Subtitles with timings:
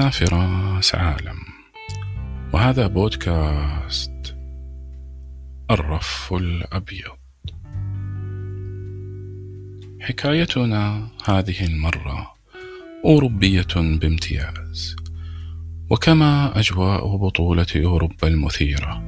[0.00, 1.38] فراس عالم.
[2.52, 4.36] وهذا بودكاست
[5.70, 7.16] الرف الأبيض.
[10.00, 12.34] حكايتنا هذه المرة
[13.04, 14.96] أوروبية بامتياز.
[15.90, 19.02] وكما أجواء بطولة أوروبا المثيرة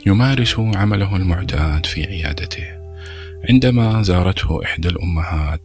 [0.07, 2.67] يمارس عمله المعتاد في عيادته.
[3.51, 5.61] عندما زارته إحدى الأمهات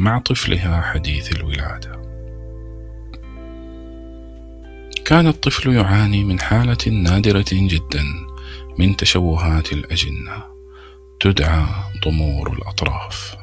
[0.00, 2.02] مع طفلها حديث الولادة.
[5.04, 8.04] كان الطفل يعاني من حالة نادرة جدا
[8.78, 10.44] من تشوهات الأجنة
[11.20, 11.66] تدعى
[12.04, 13.36] ضمور الأطراف.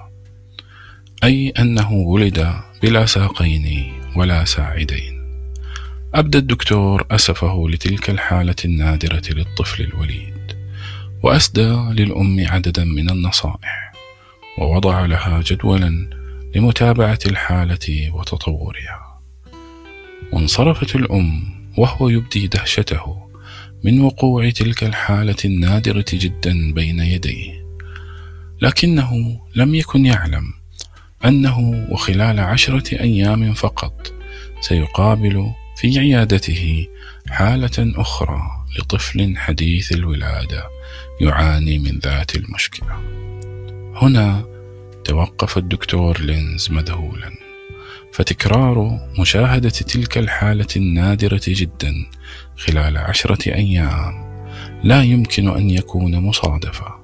[1.23, 5.12] أي أنه ولد بلا ساقين ولا ساعدين.
[6.15, 10.57] أبدى الدكتور أسفه لتلك الحالة النادرة للطفل الوليد
[11.23, 13.93] وأسدى للأم عددا من النصائح
[14.57, 16.09] ووضع لها جدولا
[16.55, 19.21] لمتابعة الحالة وتطورها.
[20.33, 21.43] وانصرفت الأم
[21.77, 23.29] وهو يبدي دهشته
[23.83, 27.65] من وقوع تلك الحالة النادرة جدا بين يديه
[28.61, 30.53] لكنه لم يكن يعلم
[31.25, 34.13] أنه وخلال عشرة أيام فقط
[34.61, 36.87] سيقابل في عيادته
[37.29, 38.41] حالة أخرى
[38.79, 40.67] لطفل حديث الولادة
[41.21, 42.95] يعاني من ذات المشكلة.
[43.95, 44.45] هنا
[45.05, 47.31] توقف الدكتور لينز مذهولا،
[48.13, 51.93] فتكرار مشاهدة تلك الحالة النادرة جدا
[52.57, 54.23] خلال عشرة أيام
[54.83, 56.95] لا يمكن أن يكون مصادفة،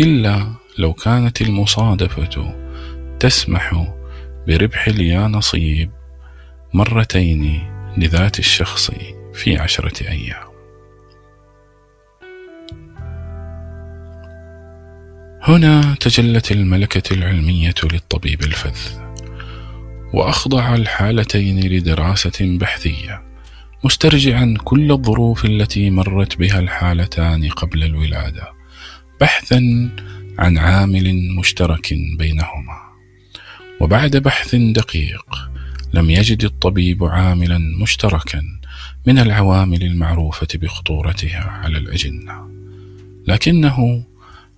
[0.00, 2.54] إلا لو كانت المصادفة
[3.20, 3.86] تسمح
[4.46, 5.90] بربح اليانصيب
[6.74, 8.90] مرتين لذات الشخص
[9.34, 10.48] في عشرة أيام.
[15.42, 18.78] هنا تجلت الملكة العلمية للطبيب الفذ،
[20.14, 23.22] وأخضع الحالتين لدراسة بحثية،
[23.84, 28.52] مسترجعا كل الظروف التي مرت بها الحالتان قبل الولادة،
[29.20, 29.90] بحثا
[30.38, 32.78] عن عامل مشترك بينهما.
[33.80, 35.26] وبعد بحث دقيق
[35.92, 38.42] لم يجد الطبيب عاملا مشتركا
[39.06, 42.48] من العوامل المعروفة بخطورتها على الأجنة.
[43.26, 44.04] لكنه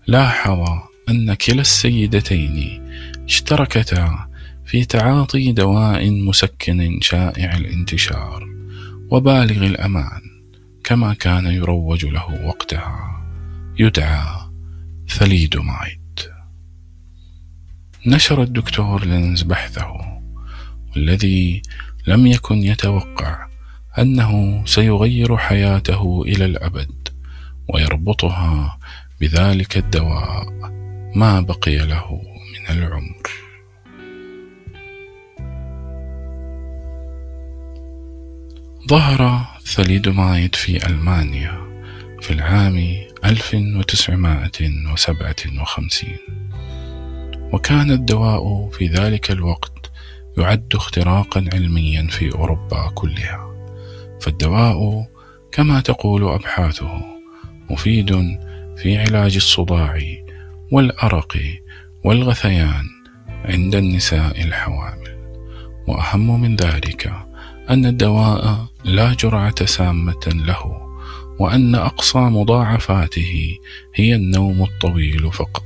[0.06, 0.68] لاحظ
[1.08, 2.82] أن كلا السيدتين
[3.24, 4.28] اشتركتا
[4.66, 8.48] في تعاطي دواء مسكن شائع الانتشار
[9.10, 10.20] وبالغ الأمان
[10.84, 13.24] كما كان يروج له وقتها.
[13.78, 14.26] يدعى
[15.08, 16.00] ثليدومايد
[18.06, 20.19] نشر الدكتور لينز بحثه.
[20.96, 21.62] والذي
[22.06, 23.46] لم يكن يتوقع
[23.98, 27.08] أنه سيغير حياته إلى الأبد
[27.68, 28.78] ويربطها
[29.20, 30.46] بذلك الدواء
[31.14, 33.30] ما بقي له من العمر.
[38.88, 41.70] ظهر ثليدومايد في ألمانيا
[42.20, 46.08] في العام 1957
[47.52, 49.79] وكان الدواء في ذلك الوقت
[50.38, 53.50] يعد اختراقا علميا في أوروبا كلها.
[54.20, 55.06] فالدواء
[55.52, 57.00] كما تقول أبحاثه
[57.70, 58.38] مفيد
[58.76, 59.98] في علاج الصداع
[60.72, 61.38] والأرق
[62.04, 62.84] والغثيان
[63.44, 65.20] عند النساء الحوامل.
[65.88, 67.12] وأهم من ذلك
[67.70, 70.90] أن الدواء لا جرعة سامة له
[71.38, 73.58] وأن أقصى مضاعفاته
[73.94, 75.64] هي النوم الطويل فقط.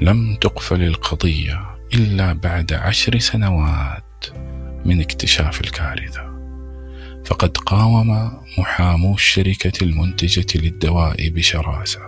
[0.00, 1.60] لم تقفل القضية
[1.94, 4.24] إلا بعد عشر سنوات
[4.84, 6.27] من اكتشاف الكارثة.
[7.28, 12.00] فقد قاوم محامو الشركة المنتجة للدواء بشراسة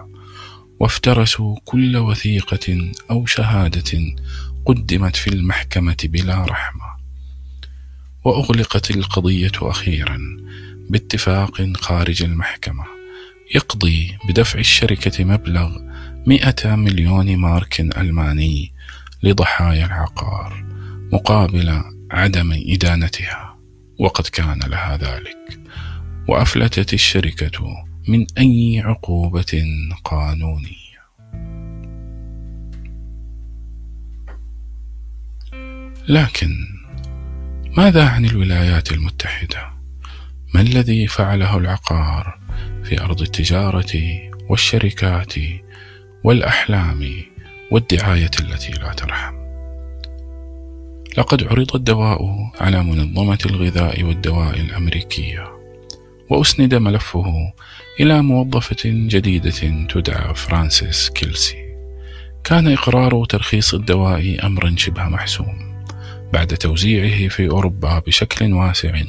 [0.80, 4.14] وافترسوا كل وثيقة أو شهادة
[4.66, 6.96] قدمت في المحكمة بلا رحمة.
[8.24, 10.36] وأغلقت القضية أخيرا
[10.90, 12.84] باتفاق خارج المحكمة
[13.54, 15.78] يقضي بدفع الشركة مبلغ
[16.26, 18.72] مئة مليون مارك ألماني
[19.22, 20.64] لضحايا العقار
[21.12, 23.49] مقابل عدم إدانتها.
[24.00, 25.60] وقد كان لها ذلك.
[26.28, 29.64] وأفلتت الشركة من أي عقوبة
[30.04, 30.80] قانونية.
[36.08, 36.50] لكن
[37.76, 39.70] ماذا عن الولايات المتحدة؟
[40.54, 42.38] ما الذي فعله العقار
[42.84, 43.92] في أرض التجارة
[44.48, 45.34] والشركات
[46.24, 47.10] والأحلام
[47.70, 49.49] والدعاية التي لا ترحم؟
[51.18, 55.44] لقد عرض الدواء على منظمة الغذاء والدواء الأمريكية
[56.30, 57.52] وأسند ملفه
[58.00, 61.56] إلى موظفة جديدة تدعى فرانسيس كيلسي.
[62.44, 65.84] كان إقرار ترخيص الدواء أمرا شبه محسوم
[66.32, 69.02] بعد توزيعه في أوروبا بشكل واسع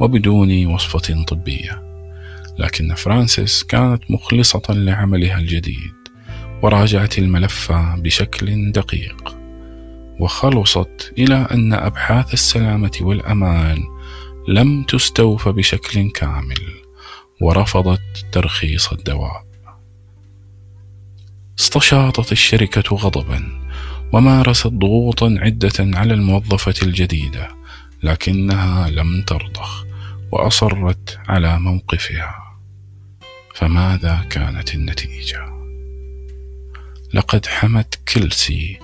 [0.00, 1.82] وبدون وصفة طبية.
[2.58, 5.94] لكن فرانسيس كانت مخلصة لعملها الجديد
[6.62, 9.39] وراجعت الملف بشكل دقيق.
[10.20, 13.84] وخلصت إلى أن أبحاث السلامة والأمان
[14.48, 16.60] لم تستوفى بشكل كامل
[17.40, 19.44] ورفضت ترخيص الدواء
[21.60, 23.60] استشاطت الشركة غضبا
[24.12, 27.48] ومارست ضغوطا عدة على الموظفة الجديدة
[28.02, 29.84] لكنها لم ترضخ
[30.32, 32.34] وأصرت على موقفها
[33.54, 35.60] فماذا كانت النتيجة؟
[37.14, 38.78] لقد حمت كيلسي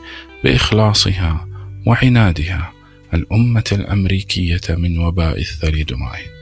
[0.46, 1.48] بإخلاصها
[1.86, 2.72] وعنادها
[3.14, 6.36] الأمة الأمريكية من وباء الثليدومايد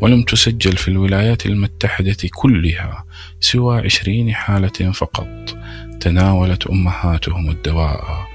[0.00, 3.04] ولم تسجل في الولايات المتحدة كلها
[3.40, 5.58] سوى عشرين حالة فقط.
[6.00, 8.26] تناولت أمهاتهم الدواء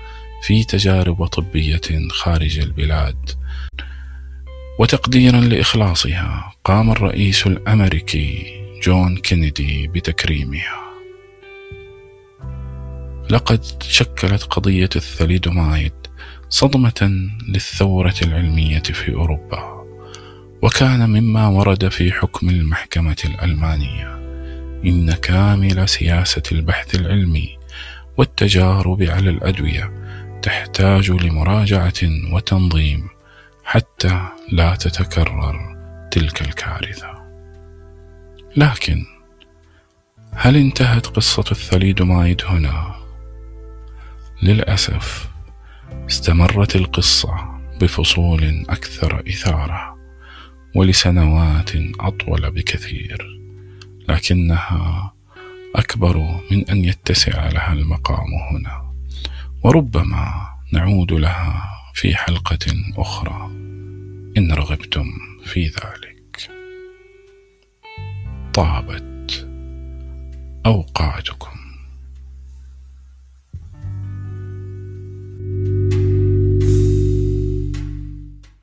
[0.44, 3.29] في تجارب طبية خارج البلاد.
[4.79, 8.45] وتقديرا لإخلاصها قام الرئيس الأمريكي
[8.83, 10.85] جون كينيدي بتكريمها.
[13.30, 15.94] لقد شكلت قضية الثليدومايد
[16.50, 19.86] صدمة للثورة العلمية في أوروبا
[20.62, 24.16] وكان مما ورد في حكم المحكمة الألمانية
[24.86, 27.57] إن كامل سياسة البحث العلمي
[28.18, 29.91] والتجارب على الأدوية
[30.41, 32.01] تحتاج لمراجعة
[32.32, 33.08] وتنظيم
[33.63, 35.75] حتى لا تتكرر
[36.12, 37.25] تلك الكارثة
[38.58, 39.05] لكن
[40.34, 43.04] هل انتهت قصة الثليدومايد هنا؟
[44.44, 45.30] للأسف
[46.10, 49.98] استمرت القصة بفصول أكثر إثارة
[50.75, 53.39] ولسنوات أطول بكثير
[54.10, 55.13] لكنها
[55.75, 58.92] أكبر من أن يتسع لها المقام هنا
[59.63, 62.58] وربما نعود لها في حلقة
[62.98, 63.51] أخرى.
[64.38, 65.06] إن رغبتم
[65.46, 66.50] في ذلك.
[68.54, 69.48] طابت
[70.65, 71.54] أوقاتكم.